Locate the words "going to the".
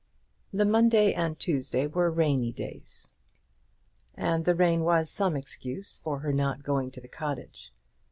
6.63-7.07